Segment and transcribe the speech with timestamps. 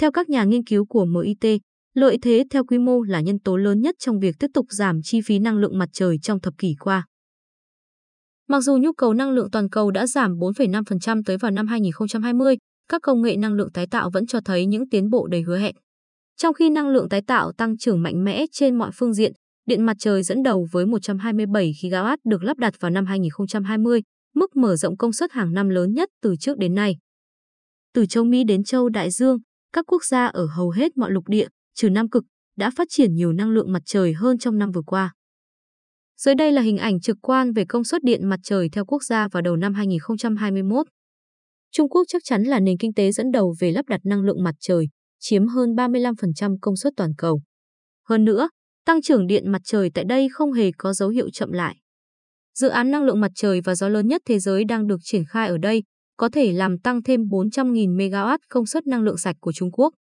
[0.00, 1.60] Theo các nhà nghiên cứu của MIT,
[1.94, 5.02] lợi thế theo quy mô là nhân tố lớn nhất trong việc tiếp tục giảm
[5.02, 7.04] chi phí năng lượng mặt trời trong thập kỷ qua.
[8.48, 12.56] Mặc dù nhu cầu năng lượng toàn cầu đã giảm 4,5% tới vào năm 2020,
[12.88, 15.58] các công nghệ năng lượng tái tạo vẫn cho thấy những tiến bộ đầy hứa
[15.58, 15.74] hẹn.
[16.36, 19.32] Trong khi năng lượng tái tạo tăng trưởng mạnh mẽ trên mọi phương diện,
[19.66, 24.02] điện mặt trời dẫn đầu với 127 GW được lắp đặt vào năm 2020,
[24.34, 26.96] mức mở rộng công suất hàng năm lớn nhất từ trước đến nay.
[27.94, 29.38] Từ châu Mỹ đến châu Đại Dương,
[29.76, 32.24] các quốc gia ở hầu hết mọi lục địa, trừ Nam Cực,
[32.56, 35.14] đã phát triển nhiều năng lượng mặt trời hơn trong năm vừa qua.
[36.16, 39.02] Dưới đây là hình ảnh trực quan về công suất điện mặt trời theo quốc
[39.02, 40.86] gia vào đầu năm 2021.
[41.72, 44.42] Trung Quốc chắc chắn là nền kinh tế dẫn đầu về lắp đặt năng lượng
[44.42, 44.88] mặt trời,
[45.18, 47.42] chiếm hơn 35% công suất toàn cầu.
[48.08, 48.48] Hơn nữa,
[48.86, 51.76] tăng trưởng điện mặt trời tại đây không hề có dấu hiệu chậm lại.
[52.54, 55.24] Dự án năng lượng mặt trời và gió lớn nhất thế giới đang được triển
[55.24, 55.82] khai ở đây,
[56.16, 59.94] có thể làm tăng thêm 400.000 MW công suất năng lượng sạch của Trung Quốc.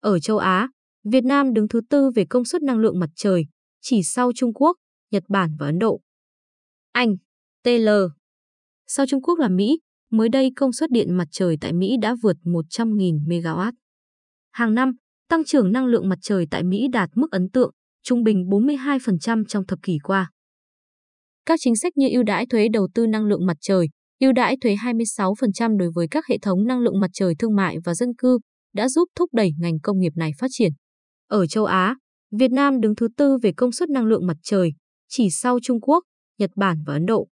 [0.00, 0.68] Ở châu Á,
[1.04, 3.46] Việt Nam đứng thứ tư về công suất năng lượng mặt trời,
[3.80, 4.76] chỉ sau Trung Quốc,
[5.10, 6.00] Nhật Bản và Ấn Độ.
[6.92, 7.16] Anh,
[7.64, 7.88] TL.
[8.86, 9.78] Sau Trung Quốc là Mỹ,
[10.10, 13.72] mới đây công suất điện mặt trời tại Mỹ đã vượt 100.000 MW.
[14.50, 14.92] Hàng năm,
[15.28, 17.70] tăng trưởng năng lượng mặt trời tại Mỹ đạt mức ấn tượng,
[18.02, 20.30] trung bình 42% trong thập kỷ qua.
[21.46, 23.88] Các chính sách như ưu đãi thuế đầu tư năng lượng mặt trời,
[24.20, 27.76] ưu đãi thuế 26% đối với các hệ thống năng lượng mặt trời thương mại
[27.84, 28.38] và dân cư
[28.74, 30.72] đã giúp thúc đẩy ngành công nghiệp này phát triển.
[31.28, 31.96] Ở châu Á,
[32.30, 34.72] Việt Nam đứng thứ tư về công suất năng lượng mặt trời,
[35.08, 36.04] chỉ sau Trung Quốc,
[36.38, 37.28] Nhật Bản và Ấn Độ.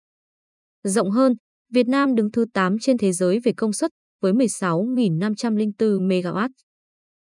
[0.84, 1.32] Rộng hơn,
[1.72, 6.48] Việt Nam đứng thứ 8 trên thế giới về công suất với 16.504 MW.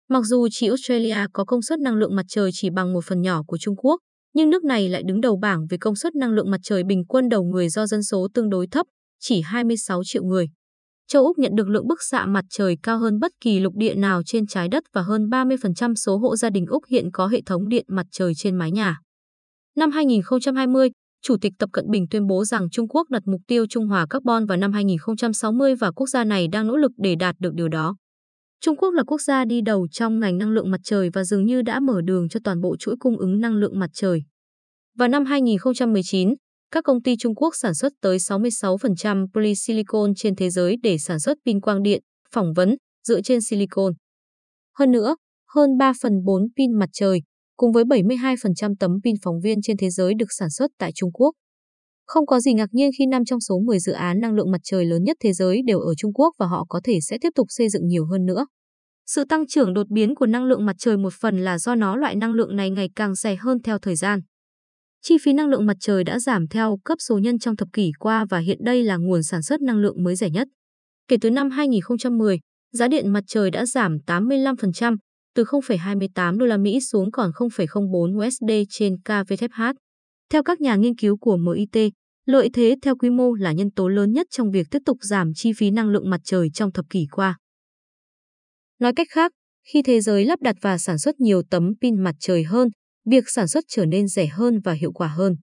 [0.08, 3.22] Mặc dù chỉ Australia có công suất năng lượng mặt trời chỉ bằng một phần
[3.22, 4.00] nhỏ của Trung Quốc,
[4.34, 7.05] nhưng nước này lại đứng đầu bảng về công suất năng lượng mặt trời bình
[7.08, 8.86] quân đầu người do dân số tương đối thấp,
[9.20, 10.48] chỉ 26 triệu người.
[11.08, 13.94] Châu Úc nhận được lượng bức xạ mặt trời cao hơn bất kỳ lục địa
[13.94, 17.42] nào trên trái đất và hơn 30% số hộ gia đình Úc hiện có hệ
[17.46, 18.98] thống điện mặt trời trên mái nhà.
[19.77, 20.90] Năm 2020,
[21.22, 24.06] Chủ tịch Tập Cận Bình tuyên bố rằng Trung Quốc đặt mục tiêu trung hòa
[24.11, 27.68] carbon vào năm 2060 và quốc gia này đang nỗ lực để đạt được điều
[27.68, 27.96] đó.
[28.61, 31.45] Trung Quốc là quốc gia đi đầu trong ngành năng lượng mặt trời và dường
[31.45, 34.22] như đã mở đường cho toàn bộ chuỗi cung ứng năng lượng mặt trời.
[34.98, 36.34] Vào năm 2019,
[36.70, 41.20] các công ty Trung Quốc sản xuất tới 66% polysilicon trên thế giới để sản
[41.20, 42.03] xuất pin quang điện,
[42.35, 42.77] phỏng vấn,
[43.08, 43.92] dựa trên silicon.
[44.79, 45.17] Hơn nữa,
[45.55, 47.20] hơn 3 phần 4 pin mặt trời,
[47.57, 51.13] cùng với 72% tấm pin phóng viên trên thế giới được sản xuất tại Trung
[51.13, 51.35] Quốc.
[52.07, 54.61] Không có gì ngạc nhiên khi 5 trong số 10 dự án năng lượng mặt
[54.64, 57.29] trời lớn nhất thế giới đều ở Trung Quốc và họ có thể sẽ tiếp
[57.35, 58.47] tục xây dựng nhiều hơn nữa.
[59.07, 61.97] Sự tăng trưởng đột biến của năng lượng mặt trời một phần là do nó
[61.97, 64.20] loại năng lượng này ngày càng rẻ hơn theo thời gian.
[65.02, 67.92] Chi phí năng lượng mặt trời đã giảm theo cấp số nhân trong thập kỷ
[67.98, 70.48] qua và hiện đây là nguồn sản xuất năng lượng mới rẻ nhất.
[71.08, 72.38] Kể từ năm 2010,
[72.72, 74.96] giá điện mặt trời đã giảm 85%,
[75.34, 79.74] từ 0,28 đô la Mỹ xuống còn 0,04 USD trên kWh.
[80.30, 81.92] Theo các nhà nghiên cứu của MIT,
[82.27, 85.34] lợi thế theo quy mô là nhân tố lớn nhất trong việc tiếp tục giảm
[85.34, 87.39] chi phí năng lượng mặt trời trong thập kỷ qua.
[88.78, 89.33] Nói cách khác,
[89.72, 92.68] khi thế giới lắp đặt và sản xuất nhiều tấm pin mặt trời hơn,
[93.05, 95.36] việc sản xuất trở nên rẻ hơn và hiệu quả hơn.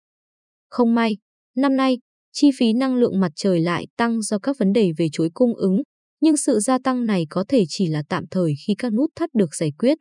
[0.70, 1.18] Không may,
[1.56, 2.00] năm nay,
[2.34, 5.56] chi phí năng lượng mặt trời lại tăng do các vấn đề về chuỗi cung
[5.56, 5.82] ứng,
[6.22, 9.30] nhưng sự gia tăng này có thể chỉ là tạm thời khi các nút thắt
[9.34, 9.98] được giải quyết.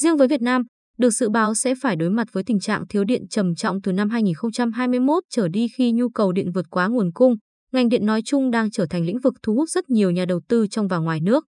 [0.00, 0.62] Riêng với Việt Nam,
[0.98, 3.92] được dự báo sẽ phải đối mặt với tình trạng thiếu điện trầm trọng từ
[3.92, 7.34] năm 2021 trở đi khi nhu cầu điện vượt quá nguồn cung.
[7.72, 10.40] Ngành điện nói chung đang trở thành lĩnh vực thu hút rất nhiều nhà đầu
[10.48, 11.44] tư trong và ngoài nước.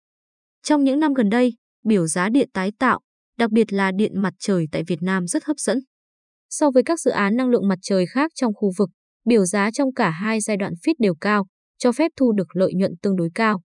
[0.64, 1.54] Trong những năm gần đây,
[1.86, 3.00] biểu giá điện tái tạo,
[3.38, 5.80] đặc biệt là điện mặt trời tại Việt Nam rất hấp dẫn.
[6.50, 8.90] So với các dự án năng lượng mặt trời khác trong khu vực,
[9.26, 11.46] biểu giá trong cả hai giai đoạn FIT đều cao,
[11.78, 13.62] cho phép thu được lợi nhuận tương đối cao.